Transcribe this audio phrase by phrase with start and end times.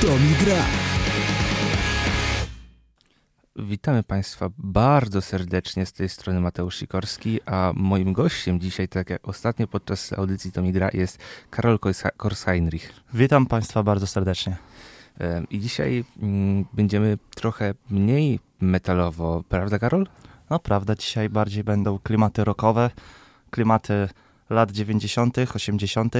[0.00, 0.64] To mi gra.
[3.56, 9.28] Witamy Państwa bardzo serdecznie z tej strony Mateusz Sikorski, a moim gościem dzisiaj, tak jak
[9.28, 11.18] ostatnio podczas audycji To mi gra, jest
[11.50, 11.78] Karol
[12.16, 12.92] Korsheinrich.
[13.14, 14.56] Witam Państwa bardzo serdecznie.
[15.50, 20.06] I dzisiaj mm, będziemy trochę mniej metalowo, prawda Karol?
[20.50, 22.90] No prawda, dzisiaj bardziej będą klimaty rockowe,
[23.50, 24.08] klimaty
[24.50, 26.14] lat 90., 80.,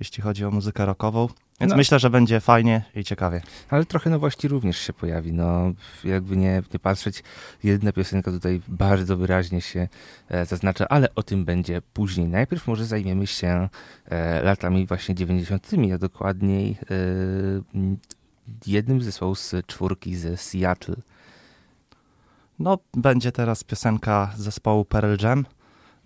[0.00, 1.28] jeśli chodzi o muzykę rockową.
[1.60, 1.76] Więc no.
[1.76, 3.42] myślę, że będzie fajnie i ciekawie.
[3.68, 5.32] Ale trochę nowości również się pojawi.
[5.32, 5.72] No,
[6.04, 7.22] jakby nie, nie patrzeć,
[7.64, 9.88] jedna piosenka tutaj bardzo wyraźnie się
[10.28, 12.28] e, zaznacza, ale o tym będzie później.
[12.28, 13.68] Najpierw może zajmiemy się
[14.06, 16.94] e, latami właśnie 90., a dokładniej e,
[18.66, 20.96] jednym z zespołów z czwórki ze Seattle.
[22.58, 25.46] No, będzie teraz piosenka zespołu Pearl Jam.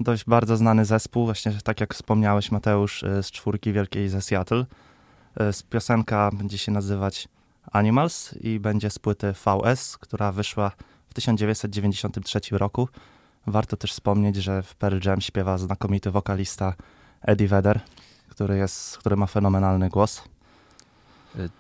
[0.00, 4.66] Dość bardzo znany zespół, właśnie tak jak wspomniałeś Mateusz, e, z czwórki wielkiej ze Seattle.
[5.40, 7.28] E, piosenka będzie się nazywać
[7.72, 10.72] Animals i będzie z płyty VS, która wyszła
[11.08, 12.88] w 1993 roku.
[13.46, 16.74] Warto też wspomnieć, że w Pearl Jam śpiewa znakomity wokalista
[17.22, 17.80] Eddie Vedder,
[18.28, 20.22] który, jest, który ma fenomenalny głos.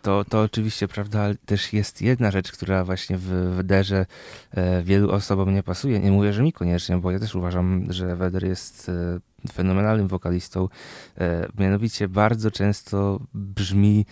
[0.02, 4.06] To, to oczywiście prawda, ale też jest jedna rzecz, która właśnie w Wederze
[4.50, 6.00] e, wielu osobom nie pasuje.
[6.00, 10.68] Nie mówię, że mi koniecznie, bo ja też uważam, że Weder jest e, fenomenalnym wokalistą.
[11.18, 14.06] E, mianowicie bardzo często brzmi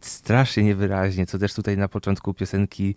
[0.00, 2.94] strasznie niewyraźnie, co też tutaj na początku piosenki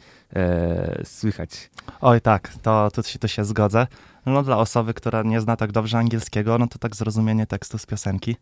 [1.03, 1.69] słychać.
[2.01, 3.87] Oj tak, to, to, się, to się zgodzę.
[4.25, 7.85] No dla osoby, która nie zna tak dobrze angielskiego, no to tak zrozumienie tekstu z
[7.85, 8.35] piosenki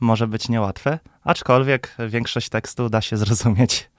[0.00, 3.90] może być niełatwe, aczkolwiek większość tekstu da się zrozumieć.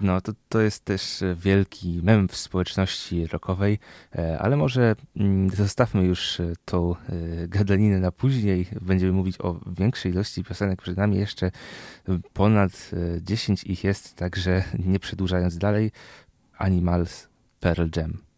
[0.00, 3.78] No, to, to jest też wielki mem w społeczności rockowej,
[4.14, 8.66] e, ale może mm, zostawmy już e, tą e, gadaninę na później.
[8.80, 10.82] Będziemy mówić o większej ilości piosenek.
[10.82, 11.50] Przed nami jeszcze
[12.32, 15.90] ponad 10 ich jest, także nie przedłużając dalej,
[16.58, 17.28] Animals
[17.60, 18.29] Pearl Jam.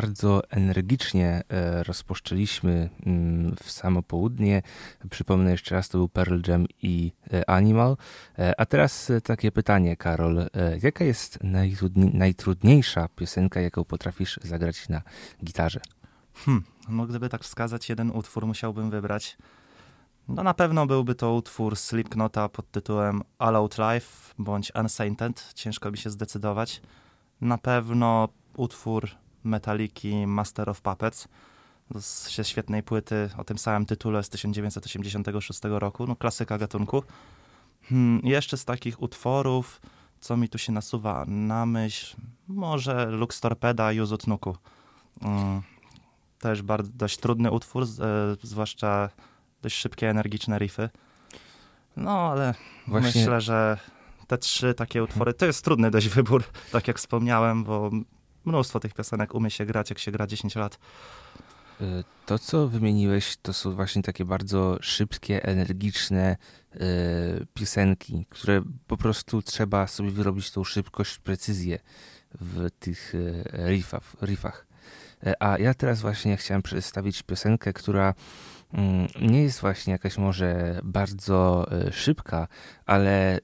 [0.00, 4.62] Bardzo energicznie e, rozpoczęliśmy mm, w samo południe.
[5.10, 7.96] Przypomnę jeszcze raz, to był Pearl Jam i e, Animal.
[8.58, 10.46] A teraz takie pytanie, Karol.
[10.82, 11.38] Jaka jest
[11.94, 15.02] najtrudniejsza piosenka, jaką potrafisz zagrać na
[15.44, 15.80] gitarze?
[16.34, 19.36] Hmm, no gdyby tak wskazać jeden utwór, musiałbym wybrać.
[20.28, 25.52] No na pewno byłby to utwór Slipknota pod tytułem All Out Life bądź Unsainted.
[25.54, 26.82] Ciężko mi się zdecydować.
[27.40, 29.10] Na pewno utwór
[29.44, 31.28] Metaliki Master of Puppets
[31.94, 37.02] ze świetnej płyty o tym samym tytule z 1986 roku, no klasyka gatunku.
[37.82, 39.80] Hmm, jeszcze z takich utworów,
[40.20, 42.16] co mi tu się nasuwa na myśl,
[42.48, 44.56] może Lux Torpeda Juzut Nuku.
[45.22, 45.62] Hmm,
[46.38, 47.86] też bardzo, dość trudny utwór, e,
[48.42, 49.08] zwłaszcza
[49.62, 50.88] dość szybkie, energiczne riffy.
[51.96, 52.54] No, ale
[52.86, 53.20] Właśnie...
[53.20, 53.78] myślę, że
[54.26, 57.90] te trzy takie utwory, to jest trudny dość wybór, tak jak wspomniałem, bo
[58.44, 60.78] mnóstwo tych piosenek umie się grać, jak się gra 10 lat.
[61.80, 66.36] Y, to, co wymieniłeś, to są właśnie takie bardzo szybkie, energiczne
[66.74, 66.78] y,
[67.54, 71.78] piosenki, które po prostu trzeba sobie wyrobić tą szybkość, precyzję
[72.40, 74.16] w tych y, riffach.
[74.22, 74.66] riffach.
[75.40, 78.14] A ja teraz właśnie chciałem przedstawić piosenkę, która
[79.20, 82.48] nie jest właśnie jakaś może bardzo e, szybka,
[82.86, 83.40] ale e,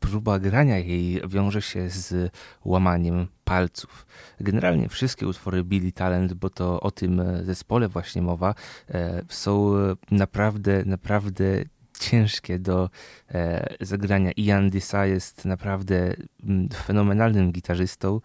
[0.00, 2.32] próba grania jej wiąże się z
[2.64, 4.06] łamaniem palców.
[4.40, 8.54] Generalnie wszystkie utwory Billy Talent, bo to o tym e, zespole właśnie mowa,
[9.28, 9.72] są
[10.10, 11.44] naprawdę, naprawdę
[12.00, 12.90] ciężkie do
[13.80, 14.30] zagrania.
[14.36, 18.20] Ian Disa jest naprawdę mm, fenomenalnym gitarzystą,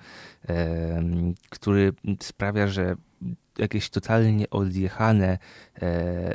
[1.49, 2.95] który sprawia, że
[3.57, 5.37] jakieś totalnie odjechane e,
[5.81, 6.33] e,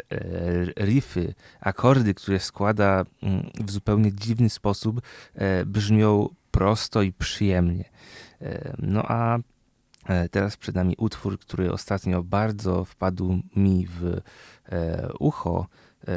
[0.86, 5.02] riffy, akordy, które składa mm, w zupełnie dziwny sposób,
[5.34, 7.84] e, brzmią prosto i przyjemnie.
[8.78, 9.38] No a
[10.30, 14.20] teraz przed nami utwór, który ostatnio bardzo wpadł mi w
[15.18, 15.66] ucho,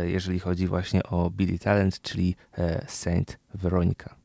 [0.04, 2.36] jeżeli chodzi właśnie o Billy Talent, czyli
[2.88, 4.16] Saint Veronica.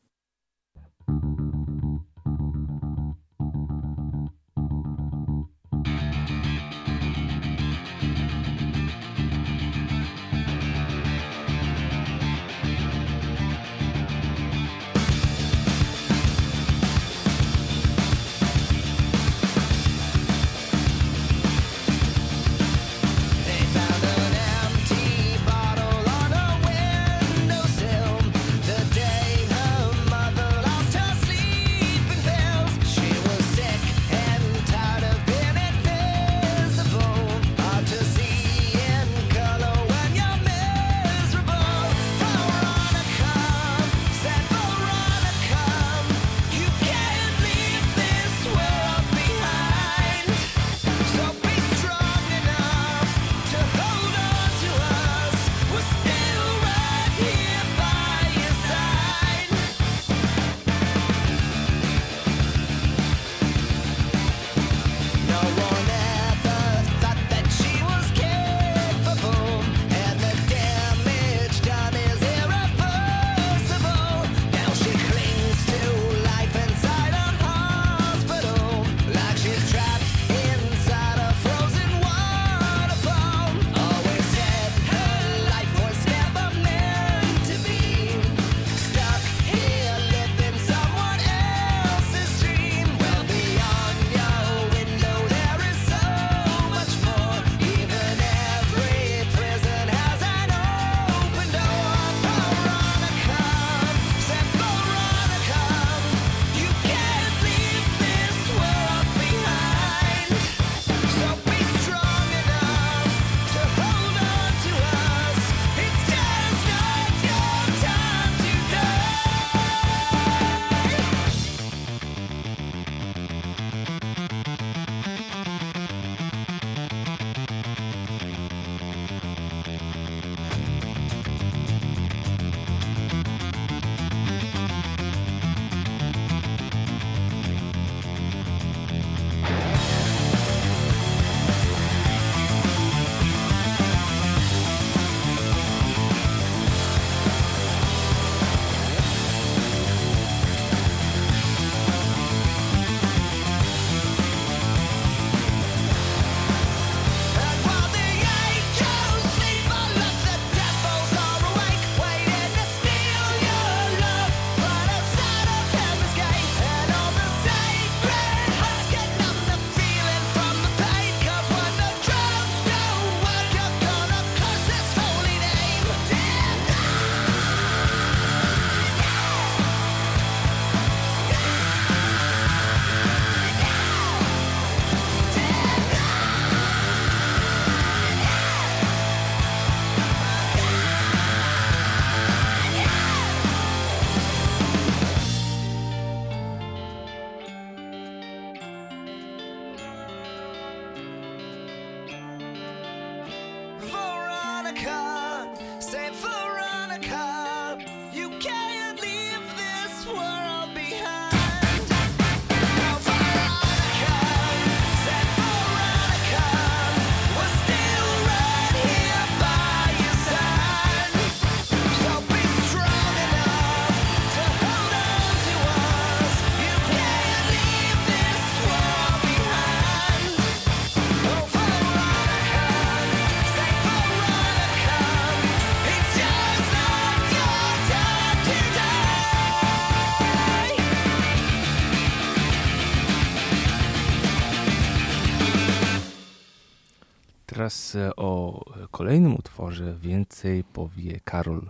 [248.15, 251.61] O kolejnym utworze więcej powie Karol.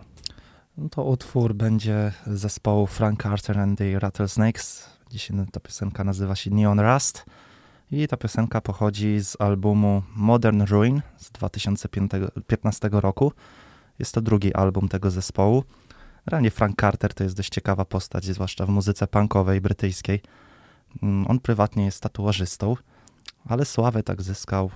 [0.78, 4.90] No to utwór będzie zespołu Frank Carter and the Rattlesnakes.
[5.10, 7.24] Dzisiaj ta piosenka nazywa się Neon Rust
[7.90, 13.32] i ta piosenka pochodzi z albumu Modern Ruin z 2015 roku.
[13.98, 15.64] Jest to drugi album tego zespołu.
[16.26, 20.22] Realnie Frank Carter to jest dość ciekawa postać, zwłaszcza w muzyce punkowej brytyjskiej.
[21.02, 22.76] Mm, on prywatnie jest tatuażystą,
[23.44, 24.70] ale sławę tak zyskał,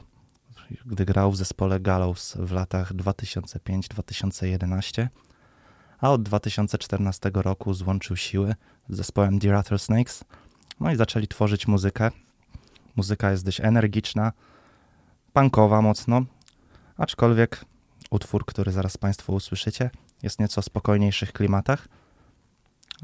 [0.87, 5.09] gdy grał w zespole Gallows w latach 2005-2011,
[5.99, 8.55] a od 2014 roku złączył siły
[8.89, 10.25] z zespołem The Rattlesnakes,
[10.81, 12.11] no i zaczęli tworzyć muzykę.
[12.97, 14.33] Muzyka jest dość energiczna,
[15.33, 16.25] punkowa mocno,
[16.97, 17.65] aczkolwiek
[18.11, 19.91] utwór, który zaraz Państwo usłyszycie,
[20.23, 21.89] jest nieco spokojniejszych klimatach,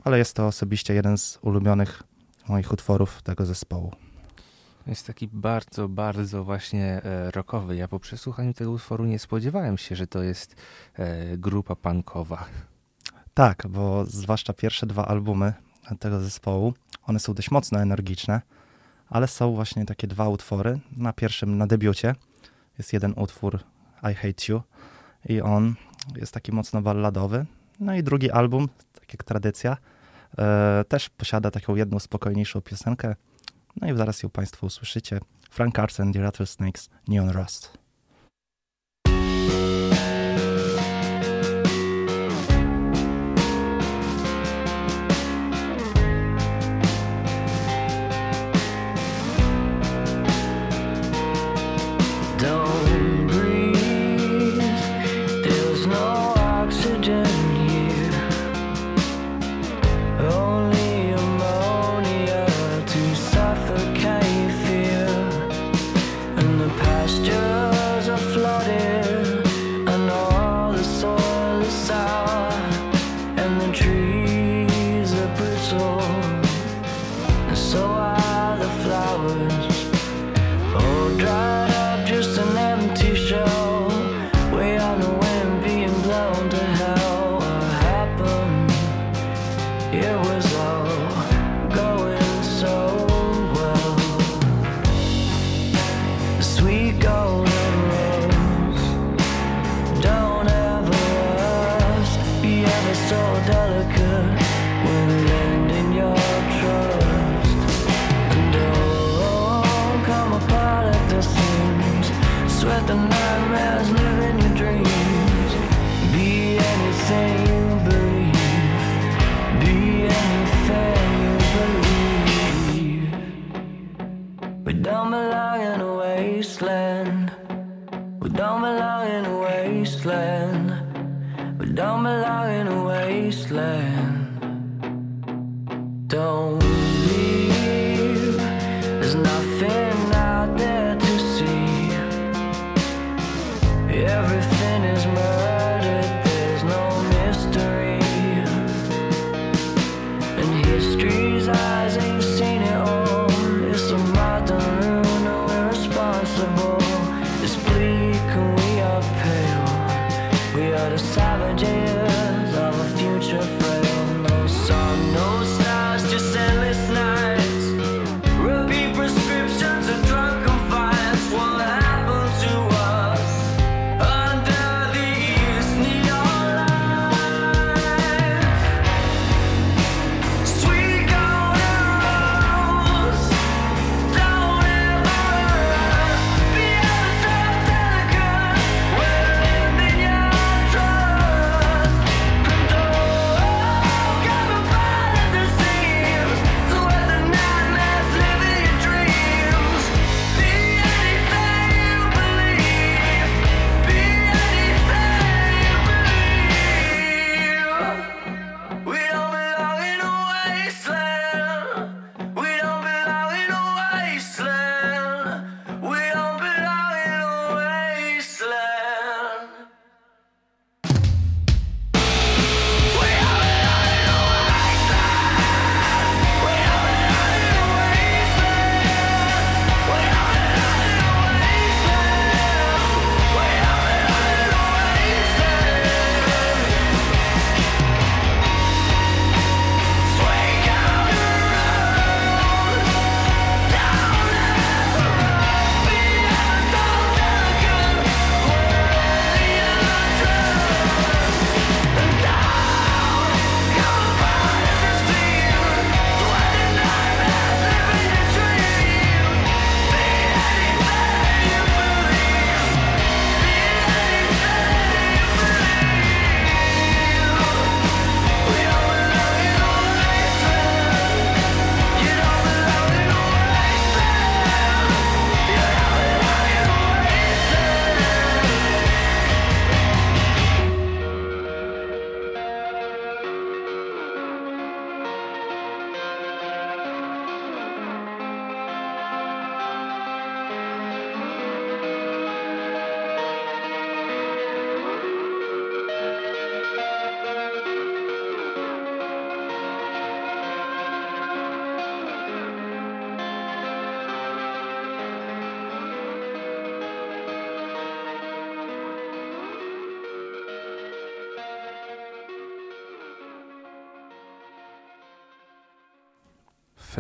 [0.05, 2.03] ale jest to osobiście jeden z ulubionych
[2.49, 4.10] moich utworów tego zespołu.
[4.91, 7.77] Jest taki bardzo, bardzo właśnie e, rockowy.
[7.77, 10.57] Ja po przesłuchaniu tego utworu nie spodziewałem się, że to jest
[10.95, 12.45] e, grupa punkowa.
[13.35, 15.53] Tak, bo zwłaszcza pierwsze dwa albumy
[16.01, 16.75] tego zespołu,
[17.07, 18.41] one są dość mocno energiczne,
[19.09, 20.79] ale są właśnie takie dwa utwory.
[20.97, 22.15] Na pierwszym, na debiucie,
[22.79, 23.61] jest jeden utwór
[24.13, 24.63] I Hate You
[25.29, 25.75] i on
[26.17, 27.47] jest taki mocno balladowy.
[27.81, 29.77] No i drugi album, tak jak tradycja,
[30.39, 33.15] e, też posiada taką jedną spokojniejszą piosenkę.
[33.81, 35.21] No i zaraz ją Państwo usłyszycie.
[35.51, 37.81] Frank Carson, The Rattlesnakes, Neon Rust.
[52.41, 52.90] savages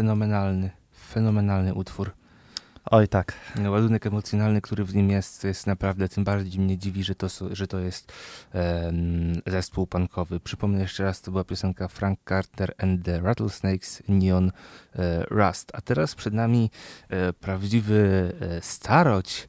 [0.00, 2.10] fenomenalny, fenomenalny utwór.
[2.90, 3.32] Oj tak.
[3.68, 7.66] Ładunek emocjonalny, który w nim jest, jest naprawdę, tym bardziej mnie dziwi, że to, że
[7.66, 8.12] to jest
[8.54, 10.40] um, zespół punkowy.
[10.40, 14.52] Przypomnę jeszcze raz, to była piosenka Frank Carter and the Rattlesnakes Neon
[14.96, 15.70] e, Rust.
[15.74, 16.70] A teraz przed nami
[17.08, 19.48] e, prawdziwy e, staroć,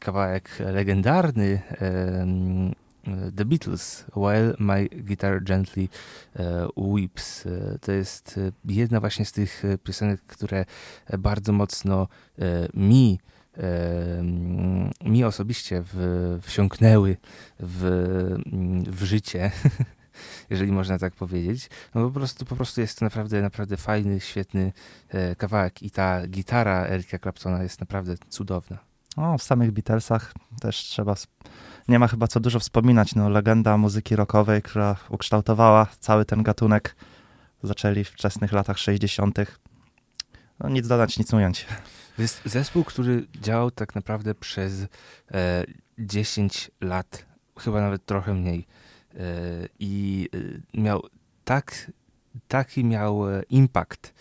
[0.00, 1.62] kawałek legendarny
[3.36, 5.88] The Beatles, While My Guitar Gently
[6.36, 7.46] e, Weeps.
[7.46, 10.64] E, to jest e, jedna właśnie z tych piosenek, które
[11.18, 12.08] bardzo mocno
[12.74, 13.18] mi
[15.04, 17.16] mi osobiście w, wsiąknęły
[17.60, 17.82] w,
[18.86, 19.50] w życie,
[20.50, 21.70] jeżeli można tak powiedzieć.
[21.94, 24.72] No po prostu, po prostu jest to naprawdę, naprawdę fajny, świetny
[25.38, 28.95] kawałek i ta gitara Erika Claptona jest naprawdę cudowna.
[29.16, 31.14] O, w samych Beatlesach też trzeba
[31.88, 33.14] nie ma chyba co dużo wspominać.
[33.14, 36.96] No, legenda muzyki rockowej, która ukształtowała cały ten gatunek.
[37.62, 39.38] Zaczęli w wczesnych latach 60.
[40.60, 41.66] No, nic dodać, nic ująć.
[42.16, 44.86] To jest zespół, który działał tak naprawdę przez
[45.30, 45.64] e,
[45.98, 47.26] 10 lat,
[47.58, 48.66] chyba nawet trochę mniej.
[49.14, 49.18] E,
[49.78, 50.28] I
[50.74, 51.02] e, miał
[51.44, 51.92] tak,
[52.48, 54.14] taki miał e, impact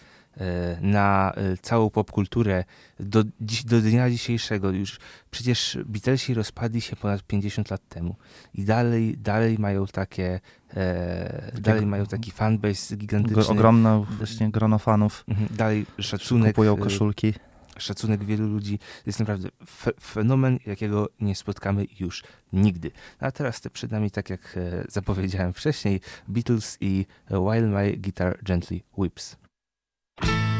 [0.81, 2.63] na e, całą popkulturę
[2.99, 3.23] do,
[3.65, 4.71] do dnia dzisiejszego.
[4.71, 4.99] Już
[5.31, 8.15] przecież Beatlesi rozpadli się ponad 50 lat temu
[8.53, 10.39] i dalej, dalej mają takie,
[10.73, 13.47] e, dalej mają taki fanbase gigantyczny.
[13.47, 15.23] Ogromne właśnie grono fanów.
[15.27, 16.51] Mhm, dalej szacunek.
[16.55, 17.33] Kupują e, koszulki.
[17.77, 18.77] Szacunek wielu ludzi.
[18.77, 22.91] To jest naprawdę fe fenomen, jakiego nie spotkamy już nigdy.
[23.21, 28.39] No a teraz te przed nami, tak jak zapowiedziałem wcześniej, Beatles i While My Guitar
[28.43, 29.37] Gently Whips.
[30.21, 30.54] I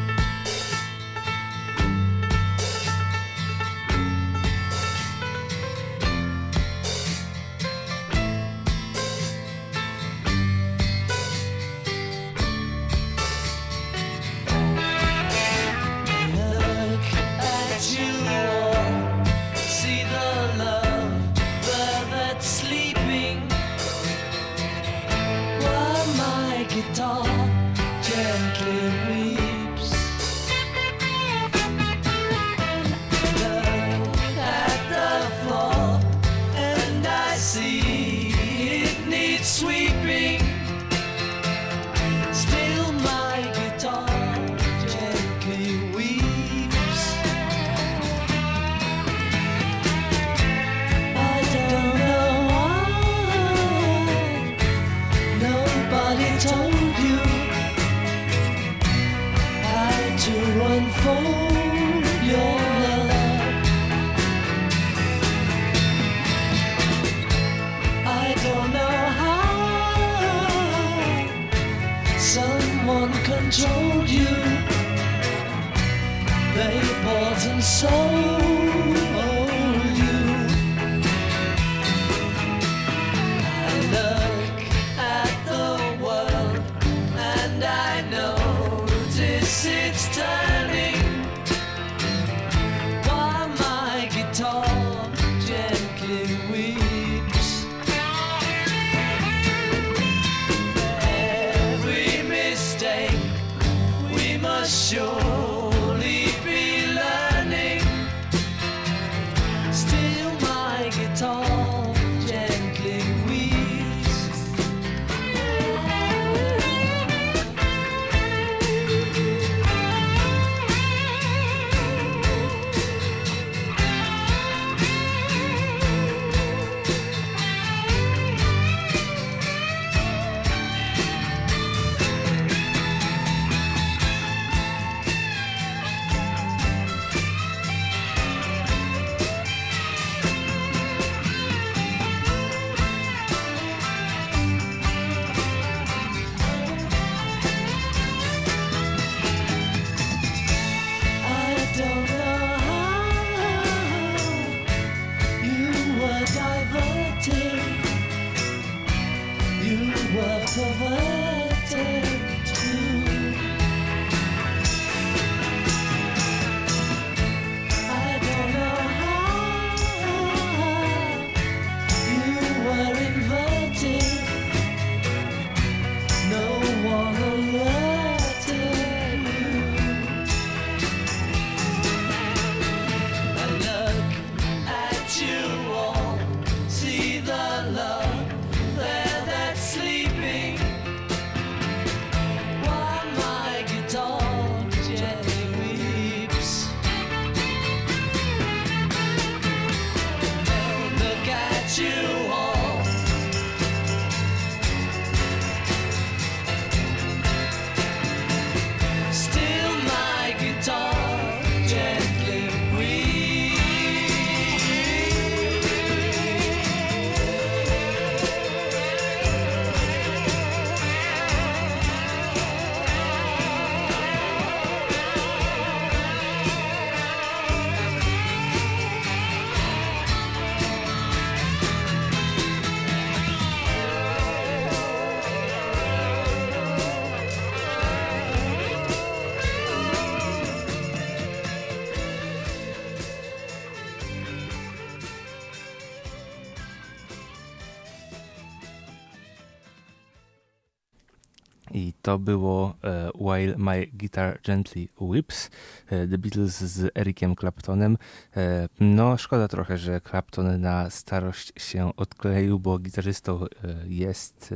[252.16, 255.50] to było e, While My Guitar Gently Whips,
[255.88, 257.98] e, The Beatles z Ericiem Claptonem.
[258.38, 263.46] E, no, szkoda trochę, że Clapton na starość się odkleił, bo gitarzystą
[263.88, 264.54] jest,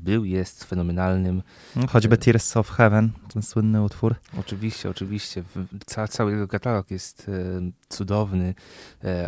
[0.00, 1.42] był, jest fenomenalnym.
[1.76, 4.14] No, choćby Tears of Heaven, ten słynny utwór.
[4.40, 5.42] Oczywiście, oczywiście.
[5.86, 7.30] Ca cały jego katalog jest
[7.88, 8.54] cudowny,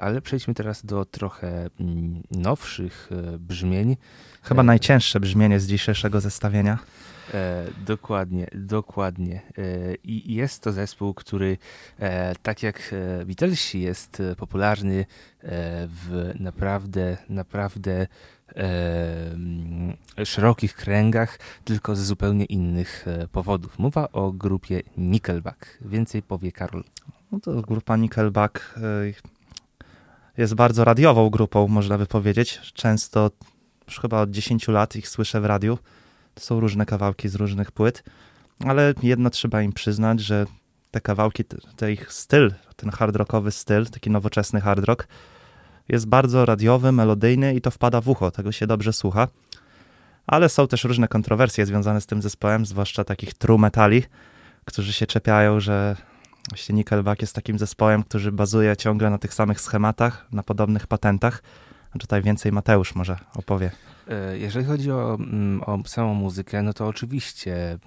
[0.00, 3.96] ale przejdźmy teraz do trochę mm, nowszych brzmień.
[4.42, 6.78] Chyba najcięższe brzmienie z dzisiejszego zestawienia.
[7.34, 9.42] E, dokładnie, dokładnie.
[9.58, 11.58] E, I jest to zespół, który
[11.98, 15.06] e, tak jak e, Beatlesi jest e, popularny e,
[15.86, 18.06] w naprawdę, naprawdę
[18.54, 23.78] mm, szerokich kręgach, tylko z zupełnie innych powodów.
[23.78, 25.78] Mowa o grupie Nickelback.
[25.80, 26.84] Więcej powie Karol.
[27.32, 28.74] No to grupa Nickelback
[30.38, 32.60] jest bardzo radiową grupą, można by powiedzieć.
[32.74, 33.30] Często,
[33.86, 35.78] już chyba od 10 lat ich słyszę w radiu.
[36.38, 38.02] Są różne kawałki z różnych płyt,
[38.66, 40.46] ale jedno trzeba im przyznać, że
[40.90, 41.44] te kawałki,
[41.76, 45.08] ten ich styl, ten hard rockowy styl, taki nowoczesny hard rock,
[45.88, 49.28] jest bardzo radiowy, melodyjny i to wpada w ucho, tego się dobrze słucha.
[50.26, 54.02] Ale są też różne kontrowersje związane z tym zespołem, zwłaszcza takich true metali,
[54.64, 55.96] którzy się czepiają, że
[56.50, 61.42] właśnie Nickelback jest takim zespołem, który bazuje ciągle na tych samych schematach, na podobnych patentach.
[61.94, 63.70] A tutaj więcej Mateusz może opowie.
[64.08, 67.78] E, jeżeli chodzi o, mm, o samą muzykę, no to oczywiście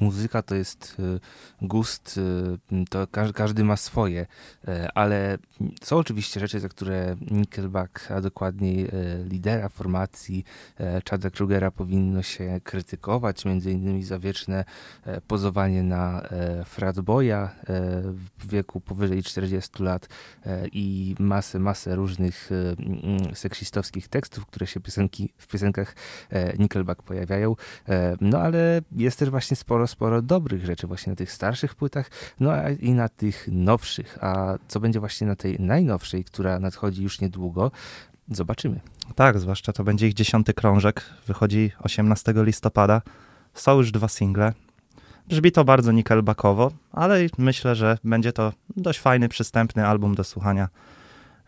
[0.00, 2.20] muzyka to jest e, gust,
[2.72, 4.26] e, to każdy, każdy ma swoje,
[4.94, 5.38] ale
[5.82, 8.88] są oczywiście rzeczy, za które Nickelback, a dokładniej
[9.28, 10.44] lidera formacji
[11.10, 14.64] Chada Krugera powinno się krytykować, między innymi za wieczne
[15.26, 16.22] pozowanie na
[16.64, 17.48] fratboya
[18.38, 20.08] w wieku powyżej 40 lat
[20.72, 22.50] i masę, masę różnych
[23.34, 25.94] seksistowskich tekstów, które się piosenki w piosenkach piosenkach
[26.30, 27.56] e, Nickelback pojawiają.
[27.88, 32.10] E, no ale jest też właśnie sporo, sporo dobrych rzeczy właśnie na tych starszych płytach,
[32.40, 34.18] no i na tych nowszych.
[34.20, 37.70] A co będzie właśnie na tej najnowszej, która nadchodzi już niedługo,
[38.30, 38.80] zobaczymy.
[39.14, 41.04] Tak, zwłaszcza to będzie ich dziesiąty krążek.
[41.26, 43.02] Wychodzi 18 listopada.
[43.54, 44.52] Są już dwa single.
[45.28, 50.68] Brzmi to bardzo Nickelbackowo, ale myślę, że będzie to dość fajny, przystępny album do słuchania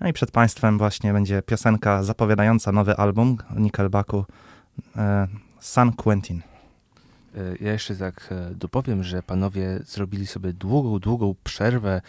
[0.00, 4.24] no i przed Państwem właśnie będzie piosenka zapowiadająca nowy album Nickelbacku
[4.96, 5.28] e,
[5.60, 6.40] San Quentin.
[7.34, 12.00] E, ja jeszcze tak e, dopowiem, że panowie zrobili sobie długą, długą przerwę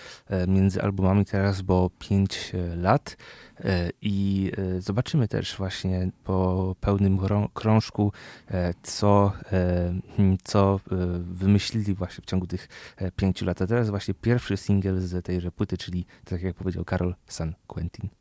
[0.48, 3.18] między albumami teraz, bo 5 lat
[4.02, 7.20] I e, zobaczymy też właśnie po pełnym
[7.54, 8.12] krążku,
[8.52, 9.34] e, co,
[10.16, 10.80] hmm, co
[11.20, 12.68] wymyślili właśnie w ciągu tych
[13.16, 13.62] pięciu lat.
[13.62, 18.21] A teraz właśnie pierwszy singiel z tejże płyty, czyli tak jak powiedział Karol, San Quentin.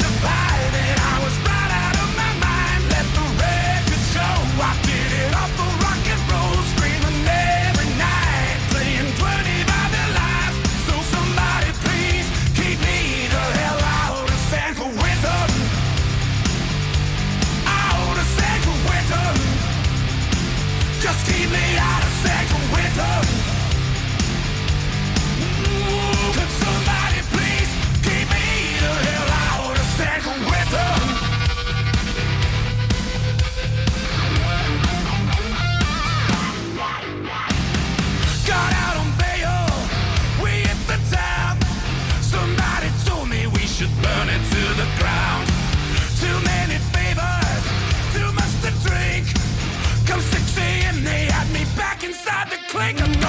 [52.81, 53.20] like a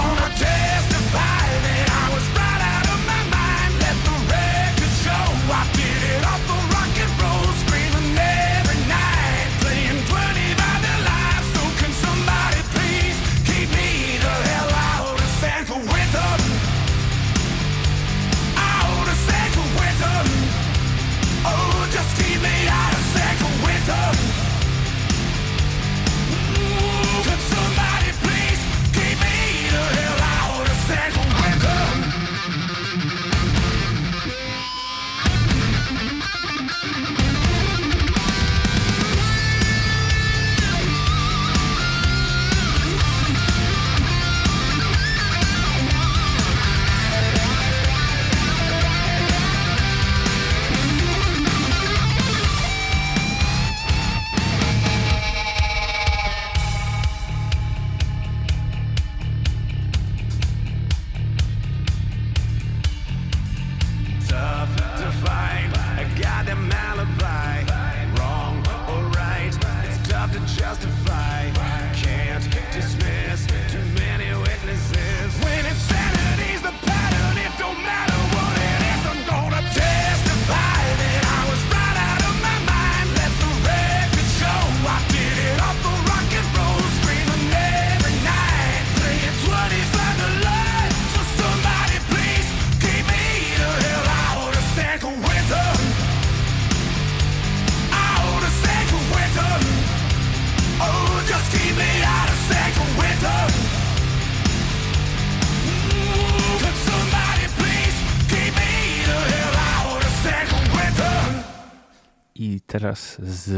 [112.93, 113.49] teraz z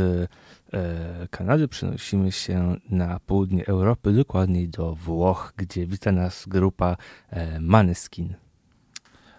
[0.73, 6.97] e, Kanady przenosimy się na południe Europy, dokładniej do Włoch, gdzie wita nas grupa
[7.31, 8.35] e, Maneskin.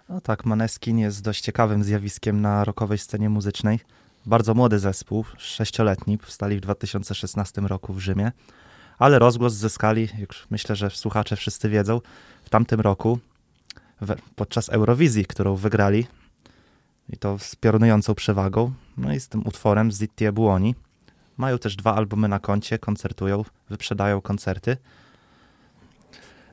[0.10, 3.80] No tak, Maneskin jest dość ciekawym zjawiskiem na rockowej scenie muzycznej.
[4.26, 8.32] Bardzo młody zespół, sześcioletni, powstali w 2016 roku w Rzymie,
[8.98, 12.02] ale rozgłos zyskali, jak myślę, że słuchacze wszyscy wiedzą,
[12.44, 13.20] w tamtym roku
[14.36, 16.08] podczas Eurowizji, którą wygrali
[17.10, 18.72] i to z piorunującą przewagą.
[18.98, 20.76] No i z tym utworem Zitti e Buoni.
[21.38, 24.78] Mają też dwa albumy na koncie, koncertują, wyprzedają koncerty.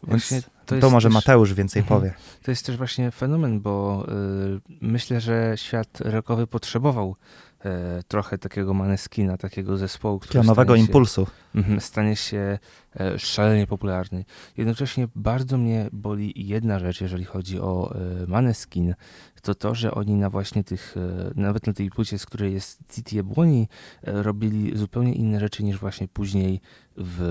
[0.02, 2.00] Właśnie to, to może też, Mateusz więcej mhm.
[2.00, 2.14] powie.
[2.42, 7.16] To jest też właśnie fenomen, bo y, myślę, że świat rockowy potrzebował
[7.64, 11.26] e, trochę takiego maneskina, takiego zespołu, który nowego się, impulsu.
[11.54, 12.58] Mhm, stanie się
[13.00, 14.24] e, szalenie popularny.
[14.56, 18.94] Jednocześnie bardzo mnie boli jedna rzecz, jeżeli chodzi o e, maneskin,
[19.42, 22.94] to to, że oni na właśnie tych, e, nawet na tej płycie, z której jest
[22.94, 23.68] City Ebłoni,
[24.02, 26.60] e, robili zupełnie inne rzeczy niż właśnie później
[26.96, 27.22] w,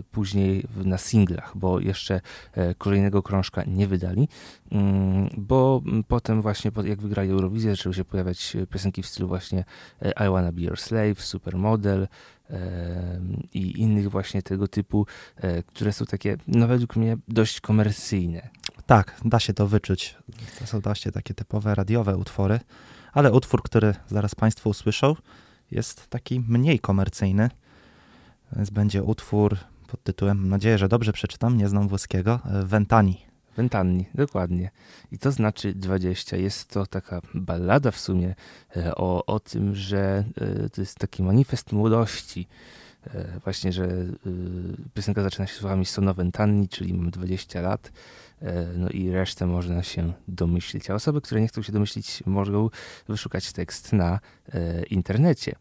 [0.00, 2.20] e, później na singlach, bo jeszcze
[2.78, 4.28] kolejnego krążka nie wydali,
[4.72, 9.64] mm, bo potem właśnie jak wygrali Eurowizję zaczęły się pojawiać piosenki w stylu właśnie
[10.02, 12.08] I Wanna Be Your Slave, Supermodel,
[13.54, 15.06] i innych właśnie tego typu,
[15.66, 18.50] które są takie, no według mnie, dość komercyjne.
[18.86, 20.16] Tak, da się to wyczuć.
[20.58, 22.60] To są właśnie takie typowe radiowe utwory,
[23.12, 25.16] ale utwór, który zaraz Państwo usłyszą,
[25.70, 27.50] jest taki mniej komercyjny.
[28.56, 33.26] Więc będzie utwór pod tytułem, mam nadzieję, że dobrze przeczytam, nie znam włoskiego, Ventani.
[33.56, 34.70] Ventani, dokładnie.
[35.12, 36.36] I to znaczy 20.
[36.36, 38.34] Jest to taka ballada w sumie
[38.76, 42.48] e, o, o tym, że e, to jest taki manifest młodości.
[43.06, 43.88] E, właśnie, że
[44.94, 47.92] piosenka zaczyna się słowami Sono Ventani, czyli mam 20 lat.
[48.76, 50.90] No i resztę można się domyślić.
[50.90, 52.70] A osoby, które nie chcą się domyślić, mogą
[53.08, 54.20] wyszukać tekst na
[54.90, 55.56] internecie.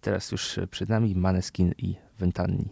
[0.00, 2.68] Teraz już przed nami Maneskin i Ventani.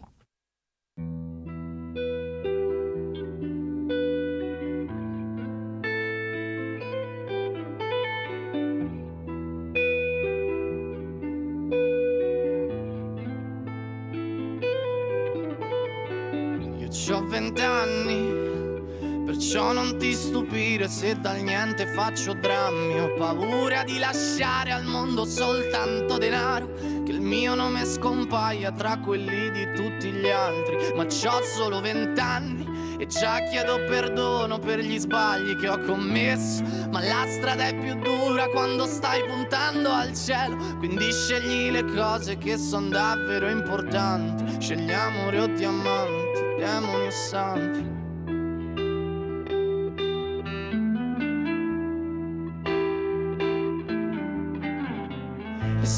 [19.54, 22.98] Perciò non ti stupire se dal niente faccio drammi.
[22.98, 26.72] Ho paura di lasciare al mondo soltanto denaro,
[27.04, 30.76] che il mio nome scompaia tra quelli di tutti gli altri.
[30.96, 36.64] Ma c'ho solo vent'anni e già chiedo perdono per gli sbagli che ho commesso.
[36.90, 40.56] Ma la strada è più dura quando stai puntando al cielo.
[40.78, 44.60] Quindi scegli le cose che sono davvero importanti.
[44.60, 47.93] Scegli amore o diamanti demoni o santi.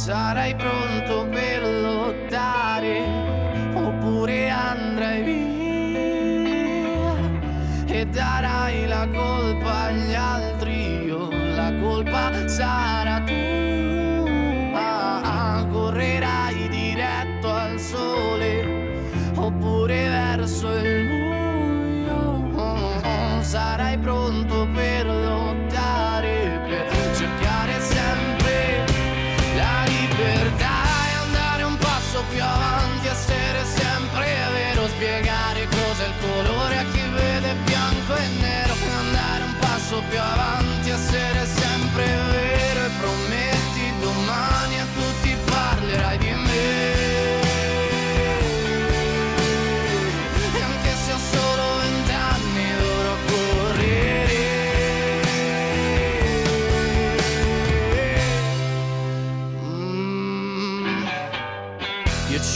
[0.06, 1.75] Sarai pronto per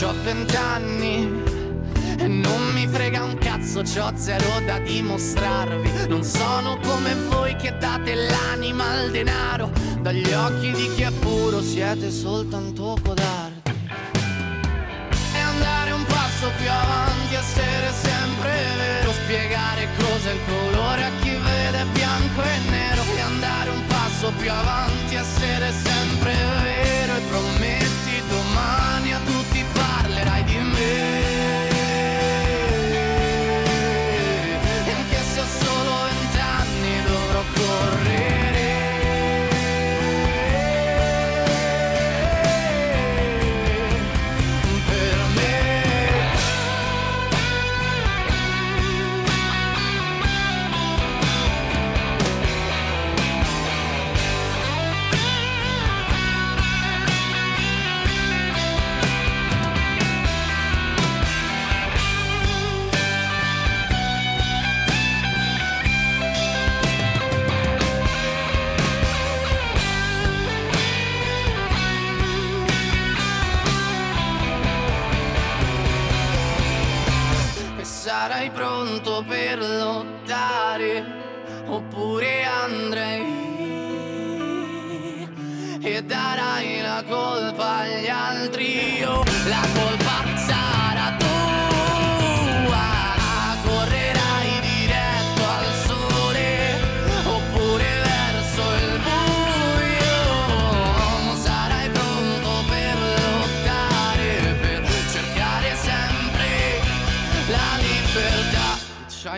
[0.01, 1.43] C'ho vent'anni
[2.17, 6.07] e non mi frega un cazzo, c'ho zero da dimostrarvi.
[6.07, 9.69] Non sono come voi che date l'anima al denaro.
[10.01, 13.61] Dagli occhi di chi è puro siete soltanto codardi.
[15.35, 19.11] E andare un passo più avanti, essere sempre vero.
[19.11, 23.03] Spiegare cos'è il colore a chi vede bianco e nero.
[23.15, 26.20] E andare un passo più avanti, essere sempre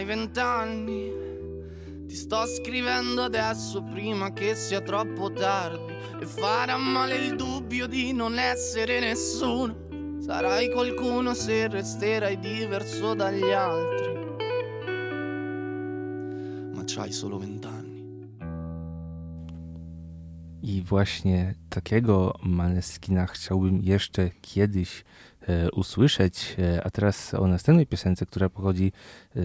[0.04, 1.12] c'hai vent'anni
[2.08, 8.14] ti sto scrivendo adesso prima che sia troppo tardi e farà male il dubbio di
[8.14, 10.20] non essere nessuno.
[10.20, 14.14] Sarai qualcuno se resterai diverso dagli altri.
[16.74, 17.92] Ma c'hai solo vent'anni.
[20.66, 25.04] I właśnie takiego Maneskina chciałbym jeszcze kiedyś
[25.74, 28.92] usłyszeć, e, a teraz o następnej piosence, która pochodzi,
[29.36, 29.40] e,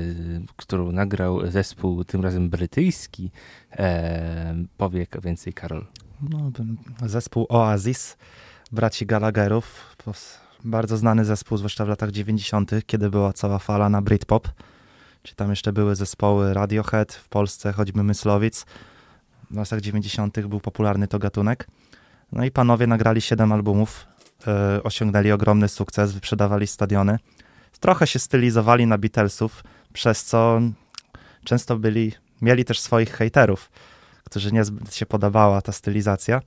[0.57, 3.31] którą nagrał zespół tym razem brytyjski,
[3.73, 5.87] e, powie więcej Karol.
[6.31, 6.51] No,
[7.07, 8.17] zespół Oasis,
[8.73, 9.97] braci Gallagherów,
[10.65, 14.49] bardzo znany zespół, zwłaszcza w latach 90., kiedy była cała fala na Britpop.
[15.23, 18.67] Czy tam jeszcze były zespoły Radiohead w Polsce, choćby Myslowic.
[19.51, 20.47] W latach 90.
[20.47, 21.67] był popularny to gatunek.
[22.33, 24.07] No i panowie nagrali 7 albumów,
[24.85, 27.19] osiągnęli ogromny sukces, wyprzedawali stadiony.
[27.81, 30.61] Trochę się stylizowali na Beatlesów, przez co
[31.45, 32.13] często byli,
[32.43, 33.71] mieli też swoich hejterów
[34.29, 36.41] którzy niezbyt się podobała ta stylizacja,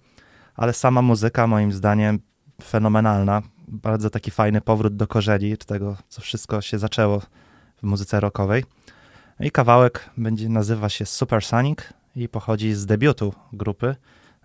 [0.55, 2.19] ale sama muzyka moim zdaniem
[2.63, 3.41] fenomenalna.
[3.67, 7.19] Bardzo taki fajny powrót do korzeni, tego co wszystko się zaczęło
[7.77, 8.63] w muzyce rockowej.
[9.39, 11.79] I kawałek będzie nazywa się Supersonic
[12.15, 13.95] i pochodzi z debiutu grupy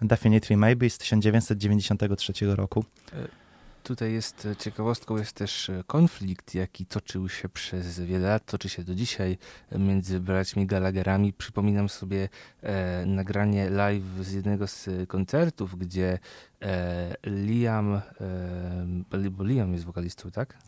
[0.02, 2.84] Definitely Maybe z 1993 roku.
[3.12, 3.46] E,
[3.86, 8.68] Tutaj jest e, ciekawostką, jest też e, konflikt, jaki toczył się przez wiele lat, toczy
[8.68, 9.38] się do dzisiaj
[9.78, 11.32] między braćmi Gallagherami.
[11.32, 12.28] Przypominam sobie
[12.62, 16.18] e, nagranie live z jednego z koncertów, gdzie
[16.62, 18.00] e, Liam, e,
[19.30, 20.58] bo Liam jest wokalistą, tak?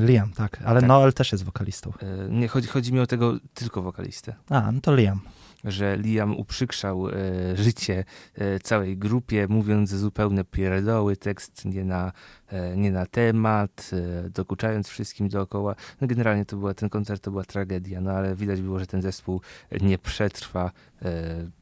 [0.00, 0.88] Liam, tak, ale tak.
[0.88, 1.92] Noel też jest wokalistą.
[2.30, 4.34] nie, chodzi, chodzi mi o tego tylko wokalistę.
[4.50, 5.20] A, no to Liam
[5.64, 7.12] że Liam uprzykrzał e,
[7.56, 8.04] życie
[8.34, 12.12] e, całej grupie, mówiąc zupełne pierdoły, tekst nie na,
[12.48, 13.90] e, nie na temat,
[14.30, 15.74] dokuczając wszystkim dookoła.
[16.00, 19.02] No generalnie to była, ten koncert to była tragedia, no ale widać było, że ten
[19.02, 19.40] zespół
[19.80, 20.70] nie przetrwa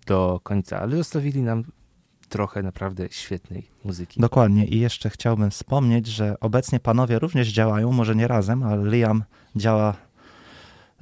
[0.07, 1.65] do końca, ale zostawili nam
[2.29, 4.21] trochę naprawdę świetnej muzyki.
[4.21, 9.25] Dokładnie i jeszcze chciałbym wspomnieć, że obecnie panowie również działają, może nie razem, ale Liam
[9.57, 9.97] działa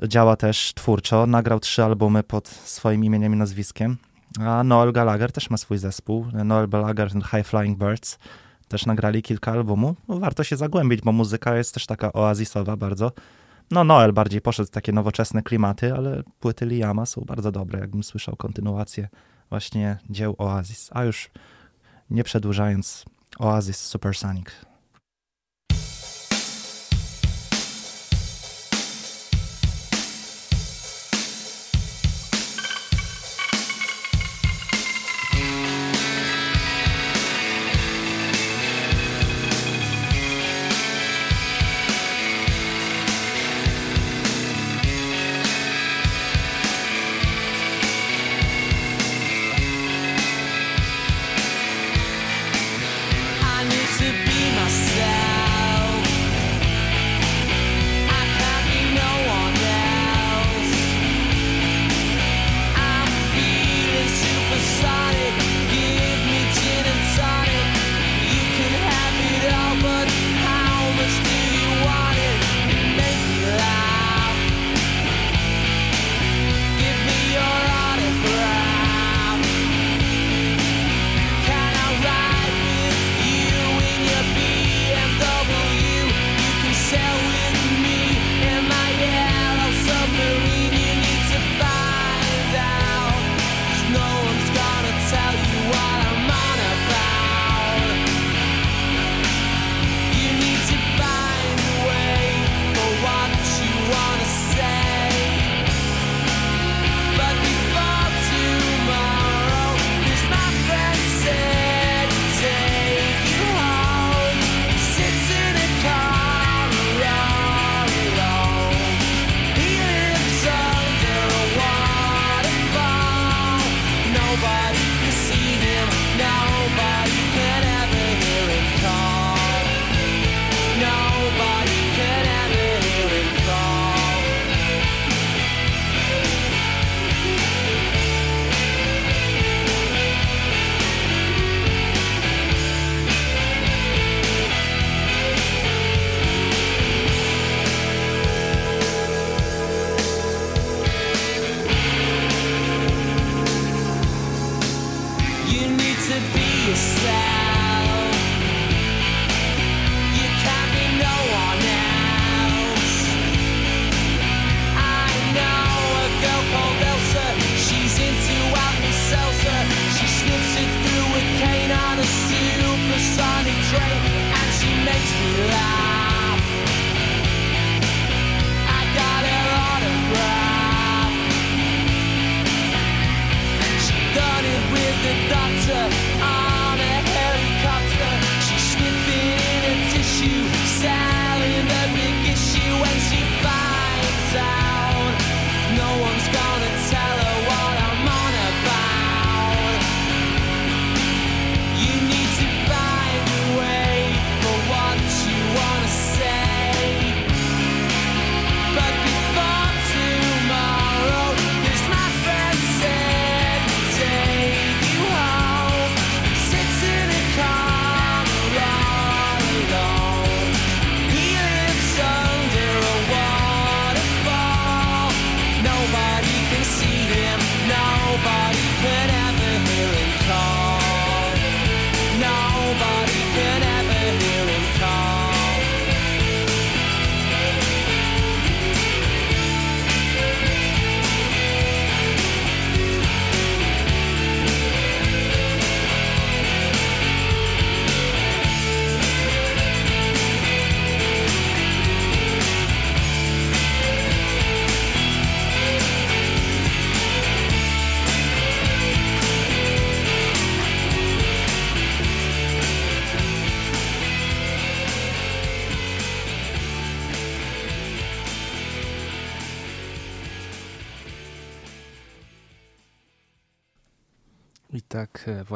[0.08, 1.26] działa też twórczo.
[1.26, 3.96] Nagrał trzy albumy pod swoim imieniem i nazwiskiem.
[4.40, 6.26] A Noel Gallagher też ma swój zespół.
[6.44, 8.18] Noel Gallagher High Flying Birds
[8.68, 9.96] też nagrali kilka albumów.
[10.08, 13.12] No, warto się zagłębić, bo muzyka jest też taka oazisowa bardzo.
[13.70, 17.80] No Noel bardziej poszedł w takie nowoczesne klimaty, ale płyty Liama są bardzo dobre.
[17.80, 19.08] Jakbym słyszał kontynuację
[19.50, 20.90] właśnie dzieł Oasis.
[20.92, 21.30] A już
[22.10, 23.04] nie przedłużając,
[23.38, 24.69] Oasis Supersonic.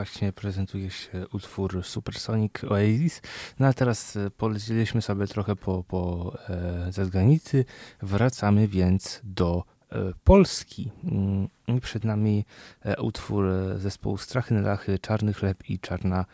[0.04, 3.22] Właśnie prezentuje się utwór Supersonic Oasis.
[3.58, 7.64] No a teraz e, polecieliśmy sobie trochę po, po e, zagranicy.
[8.02, 10.90] Wracamy więc do e, Polski.
[11.04, 11.48] Mm,
[11.80, 12.44] przed nami
[12.82, 13.46] e, utwór
[13.76, 16.24] zespołu Strachy Lachy, Czarny Chleb i Czarna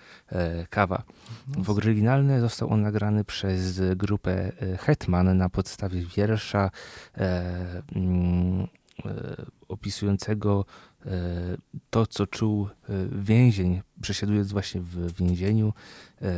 [0.71, 1.03] Kawa.
[1.47, 6.71] W oryginalny został on nagrany przez grupę Hetman na podstawie wiersza
[7.95, 8.67] mm,
[9.69, 10.65] opisującego
[11.91, 12.93] to, co czuł e,
[13.23, 15.73] więzień, przesiadując właśnie w więzieniu.
[16.23, 16.35] E,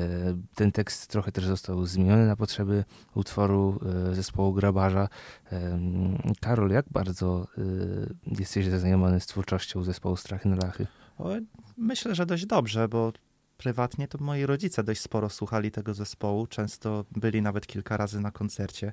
[0.54, 2.84] ten tekst trochę też został zmieniony na potrzeby
[3.14, 3.80] utworu
[4.12, 5.08] zespołu Grabarza.
[6.40, 7.46] Karol, jak bardzo
[8.38, 10.86] jesteś zaznajomiony z twórczością zespołu Strachy na Lachy?
[11.76, 13.12] myślę, że dość dobrze, bo
[13.58, 16.46] prywatnie to moi rodzice dość sporo słuchali tego zespołu.
[16.46, 18.92] Często byli nawet kilka razy na koncercie.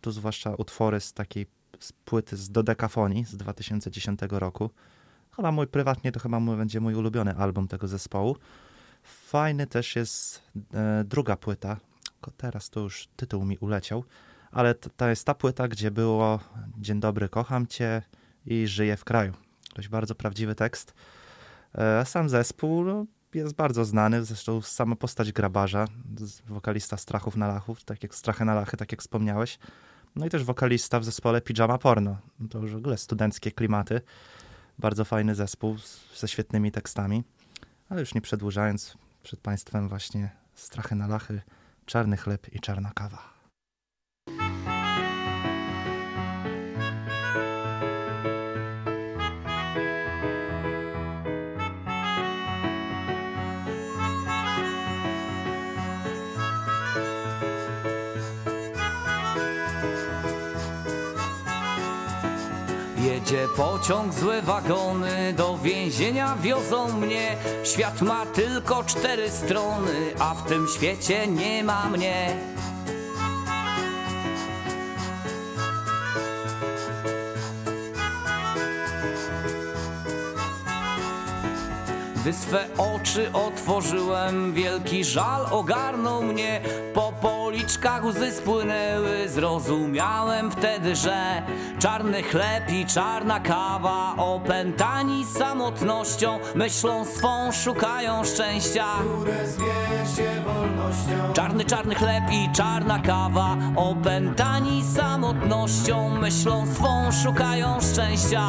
[0.00, 1.46] Tu zwłaszcza utwory z takiej
[1.80, 4.70] z płyty z Dodekafonii z 2010 roku.
[5.36, 8.36] Chyba mój prywatnie to chyba będzie mój ulubiony album tego zespołu.
[9.02, 10.42] Fajny też jest
[10.74, 11.76] e, druga płyta.
[12.36, 14.04] Teraz to już tytuł mi uleciał,
[14.50, 16.40] ale to, jest ta płyta, gdzie było
[16.78, 18.02] Dzień dobry, kocham cię
[18.46, 19.32] i żyję w kraju.
[19.74, 20.94] Dość bardzo prawdziwy tekst.
[21.74, 25.86] E, sam zespół no, jest bardzo znany, zresztą sama postać grabarza,
[26.48, 29.58] wokalista Strachów na Lachów, tak jak Strachy na Lachy, tak jak wspomniałeś.
[30.16, 32.16] No i też wokalista w zespole Pijama Porno.
[32.50, 34.00] To już w ogóle studenckie klimaty.
[34.78, 35.76] Bardzo fajny zespół
[36.16, 37.24] ze świetnymi tekstami.
[37.88, 41.42] Ale już nie przedłużając, przed Państwem właśnie strachy na lachy,
[41.86, 43.41] czarny chleb i czarna kawa.
[63.32, 67.36] Jedzie pociąg, złe wagony, do więzienia wiozą mnie.
[67.64, 72.36] Świat ma tylko cztery strony, a w tym świecie nie ma mnie.
[82.22, 86.60] Gdy swe oczy otworzyłem, wielki żal ogarnął mnie.
[86.94, 91.42] Po policzkach łzy spłynęły, zrozumiałem wtedy, że
[91.78, 98.86] czarny chleb i czarna kawa, opętani samotnością, myślą swą szukają szczęścia.
[101.34, 108.42] Czarny, czarny chleb i czarna kawa, opętani samotnością, myślą swą szukają szczęścia.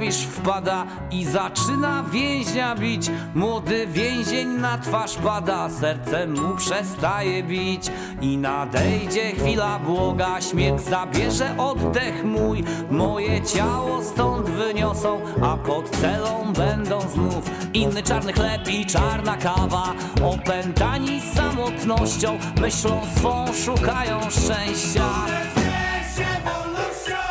[0.00, 3.10] Klawisz wpada i zaczyna więźnia bić.
[3.34, 7.90] Młody więzień na twarz pada, serce mu przestaje bić.
[8.20, 12.64] I nadejdzie chwila błoga, śmierć zabierze oddech mój.
[12.90, 19.94] Moje ciało stąd wyniosą, a pod celą będą znów inny czarny chleb i czarna kawa.
[20.24, 25.04] Opętani samotnością, myślą swą szukają szczęścia.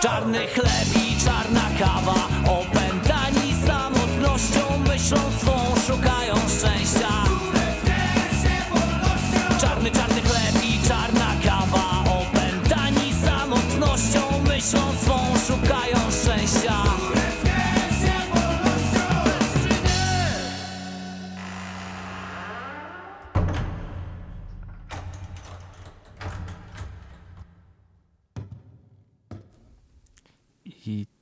[0.02, 2.30] Czarny chleb i czarna kawa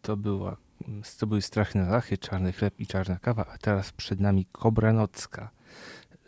[0.07, 0.57] to, była,
[1.19, 5.49] to były strachne lachy, czarny chleb i czarna kawa, a teraz przed nami Kobra Nocka.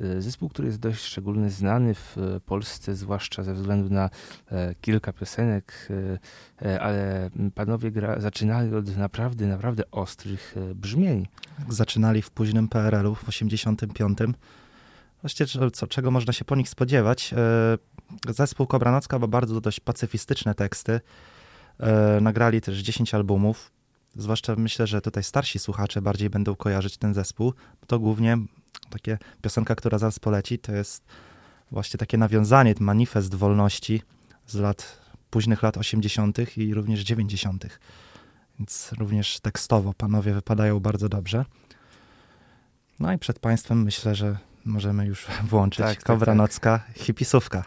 [0.01, 2.15] E, zespół, który jest dość szczególny, znany w
[2.45, 4.09] Polsce, zwłaszcza ze względu na
[4.51, 5.89] e, kilka piosenek,
[6.61, 11.27] e, ale panowie gra, zaczynali od naprawdę, naprawdę ostrych brzmień.
[11.69, 14.17] Zaczynali w późnym PRL-u w 85.
[15.21, 17.33] Właściwie co, czego można się po nich spodziewać?
[18.29, 21.01] Zespół Kobra Nocka ma bardzo dość pacyfistyczne teksty.
[22.21, 23.71] Nagrali też 10 albumów.
[24.15, 27.53] Zwłaszcza myślę, że tutaj starsi słuchacze bardziej będą kojarzyć ten zespół.
[27.87, 28.37] To głównie
[28.89, 31.03] takie piosenka, która zaraz poleci, to jest
[31.71, 34.01] właśnie takie nawiązanie, manifest wolności
[34.47, 36.57] z lat, późnych lat 80.
[36.57, 37.65] i również 90.
[38.59, 41.45] Więc również tekstowo panowie wypadają bardzo dobrze.
[42.99, 46.37] No i przed państwem myślę, że możemy już włączyć tak, Kobra tak, tak.
[46.37, 47.63] Nocka, hipisówka.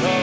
[0.00, 0.15] foi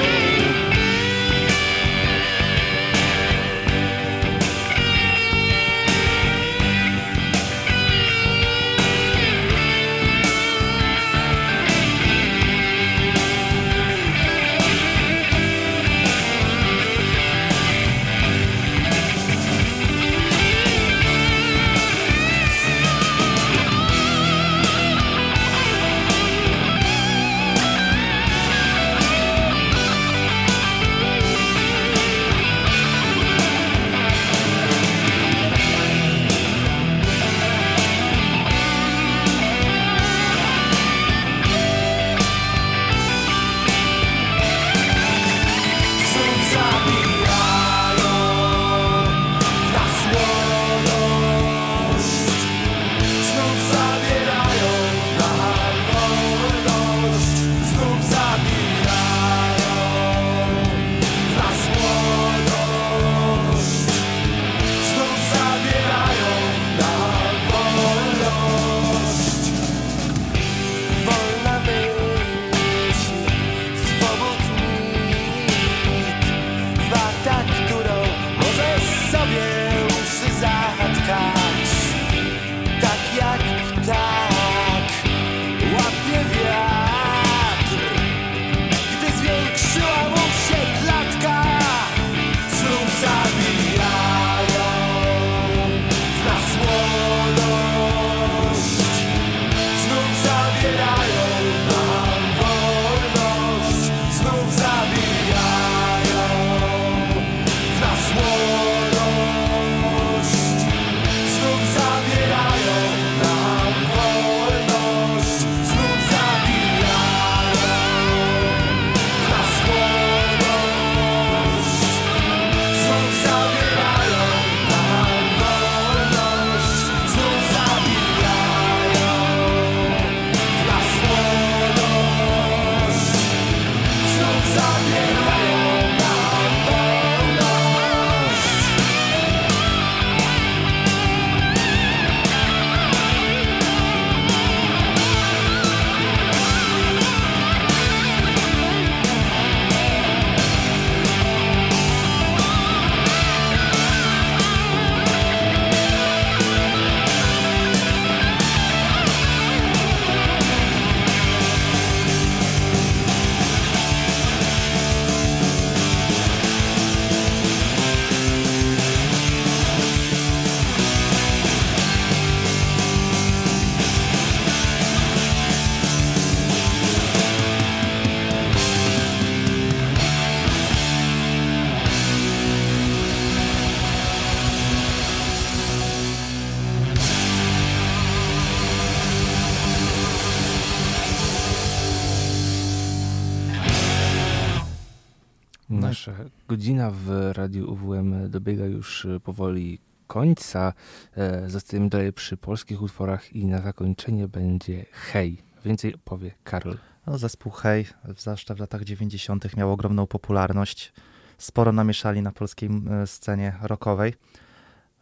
[197.54, 200.74] Radiu UWM dobiega już powoli końca.
[201.18, 205.38] E, zostajemy dalej przy polskich utworach i na zakończenie będzie Hej.
[205.66, 206.78] Więcej opowie Karol.
[207.08, 207.86] No, zespół Hej,
[208.18, 209.58] zwłaszcza w latach 90.
[209.58, 210.93] miał ogromną popularność.
[211.38, 214.14] Sporo namieszali na polskiej e, scenie rockowej.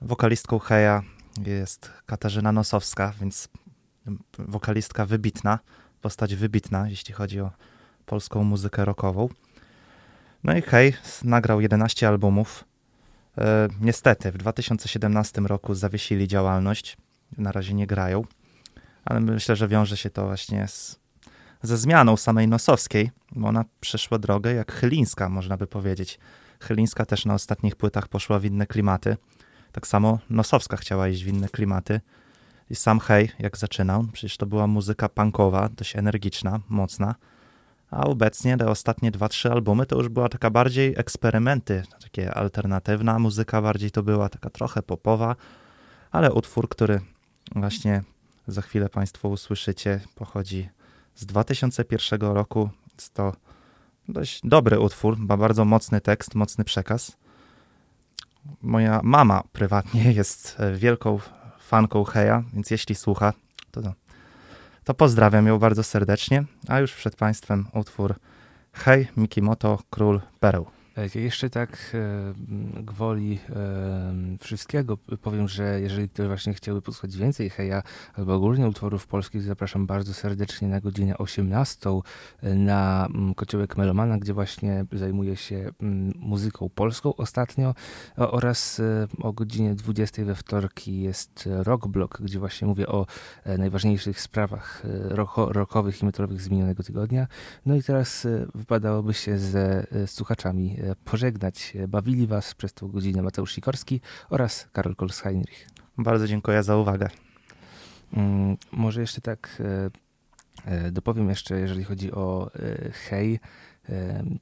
[0.02, 1.02] Wokalistką Heja
[1.46, 3.50] jest Katarzyna Nosowska, więc
[4.40, 5.60] wokalistka wybitna,
[6.02, 7.52] postać wybitna, jeśli chodzi o
[8.06, 9.30] polską muzykę rockową.
[10.44, 12.66] No i Hej nagrał 11 albumów.
[13.38, 16.98] E, niestety w 2017 roku zawiesili działalność.
[17.38, 18.24] Na razie nie grają,
[19.06, 21.00] ale myślę, że wiąże się to właśnie z,
[21.62, 26.20] ze zmianą samej Nosowskiej, bo ona przeszła drogę jak Chylińska, można by powiedzieć.
[26.60, 29.18] Chylińska też na ostatnich płytach poszła w inne klimaty.
[29.72, 32.02] Tak samo Nosowska chciała iść w inne klimaty.
[32.70, 37.16] I sam Hej, jak zaczynał, przecież to była muzyka punkowa, dość energiczna, mocna.
[37.92, 43.20] A obecnie te ostatnie dwa, trzy albumy to już była taka bardziej eksperymenty, takie alternatywna
[43.20, 45.36] muzyka, bardziej to była taka trochę popowa,
[46.12, 47.02] ale utwór, który
[47.56, 48.04] właśnie
[48.48, 50.70] za chwilę Państwo usłyszycie, pochodzi
[51.16, 52.70] z 2001 roku.
[52.96, 53.34] Jest to
[54.10, 57.18] dość dobry utwór, ma bardzo mocny tekst, mocny przekaz.
[58.62, 61.20] Moja mama prywatnie jest wielką
[61.60, 63.34] fanką Heja, więc jeśli słucha,
[63.72, 63.82] to,
[64.84, 66.44] to pozdrawiam ją bardzo serdecznie.
[66.68, 68.16] A już przed Państwem utwór
[68.74, 70.81] Hej, Mikimoto, Król Pereł.
[71.16, 72.34] Jeszcze tak e,
[72.84, 77.84] gwoli e, wszystkiego powiem, że jeżeli ktoś właśnie chciałby posłuchać więcej Heja
[78.14, 81.90] albo ogólnie utworów polskich, zapraszam bardzo serdecznie na godzinę 18
[82.44, 87.76] na mm, Kociołek Melomana, gdzie właśnie zajmuję się mm, muzyką polską ostatnio
[88.18, 93.06] oraz e, o godzinie 20 we wtorki jest Rock Block, gdzie właśnie mówię o
[93.58, 94.84] najważniejszych sprawach
[95.36, 97.28] rockowych i metalowych z minionego tygodnia.
[97.66, 101.74] No i teraz wypadałoby się ze słuchaczami pożegnać.
[101.88, 105.68] Bawili Was przez tą godzinę Mateusz Sikorski oraz Karol Kolsheinrich.
[105.98, 107.10] Bardzo dziękuję za uwagę.
[108.14, 109.62] Mm, może jeszcze tak
[110.66, 113.40] e, e, dopowiem jeszcze, jeżeli chodzi o e, Hej.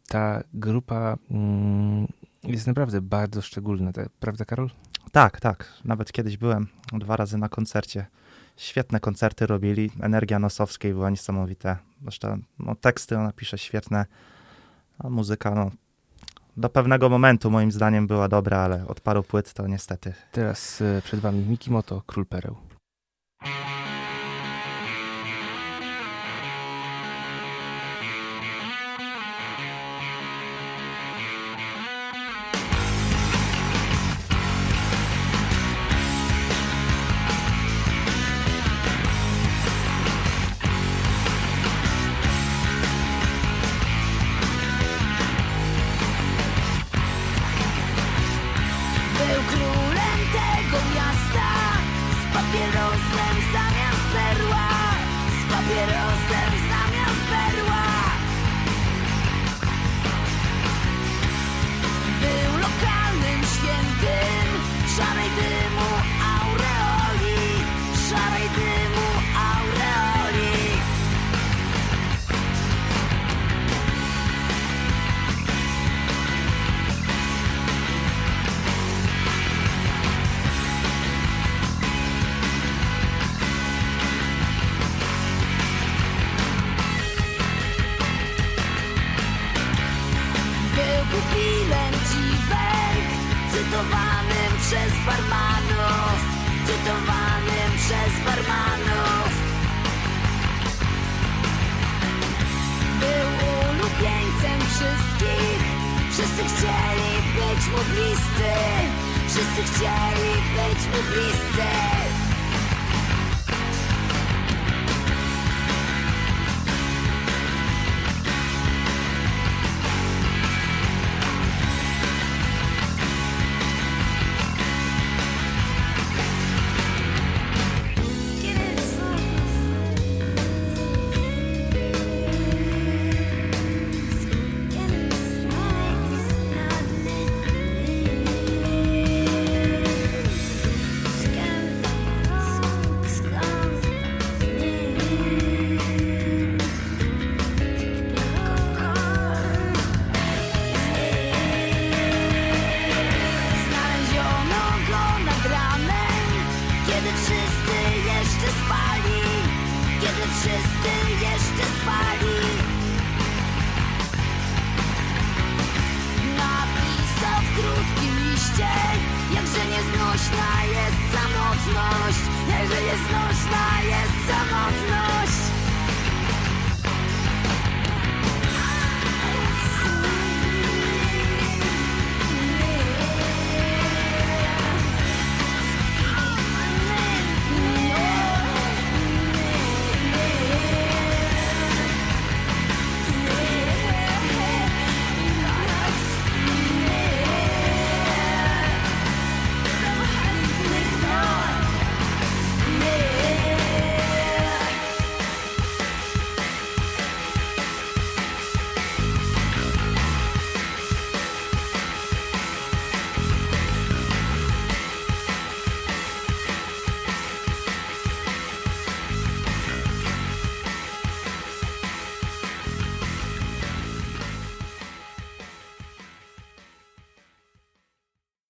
[0.08, 2.08] Ta grupa mm,
[2.44, 4.70] jest naprawdę bardzo szczególna, prawda Karol?
[5.12, 5.74] Tak, tak.
[5.86, 8.06] Nawet kiedyś byłem dwa razy na koncercie.
[8.58, 9.92] Świetne koncerty robili.
[10.02, 11.80] Energia Nosowskiej była niesamowita.
[12.02, 14.06] Zresztą no, teksty ona pisze świetne,
[15.00, 15.72] a muzyka no,
[16.58, 20.14] do pewnego momentu moim zdaniem była dobra, ale od paru płyt to niestety.
[20.32, 22.56] Teraz e, przed wami Mikimoto, Król Pereł.